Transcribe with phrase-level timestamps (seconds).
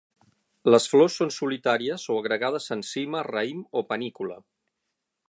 [0.75, 4.43] Les flors són solitàries o agregades en cima, raïm o panícula.